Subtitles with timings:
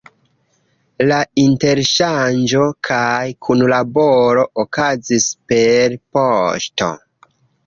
[1.11, 6.91] La interŝanĝo kaj kunlaboro okazis per poŝto.